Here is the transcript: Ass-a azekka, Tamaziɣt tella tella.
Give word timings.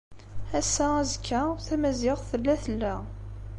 Ass-a 0.59 0.87
azekka, 1.01 1.41
Tamaziɣt 1.65 2.23
tella 2.29 2.55
tella. 2.63 2.95